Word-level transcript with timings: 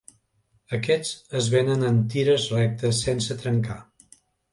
Aquests 0.77 1.35
es 1.39 1.49
venen 1.55 1.87
en 1.89 1.99
tires 2.13 2.47
rectes 2.55 3.03
sense 3.09 3.39
trencar. 3.43 3.77